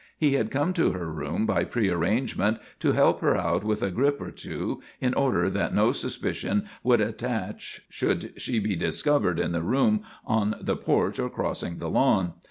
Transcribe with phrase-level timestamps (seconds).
[0.17, 4.19] He had come to her room by prearrangement to help her out with a grip
[4.19, 9.61] or two in order that no suspicion would attach should she be discovered in the
[9.61, 12.33] room, on the porch, or crossing the lawn.